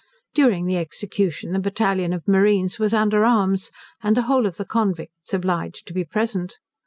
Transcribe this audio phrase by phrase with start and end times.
[0.33, 3.69] During the execution the battalion of marines was under arms,
[4.01, 6.57] and the whole of the convicts obliged to be present.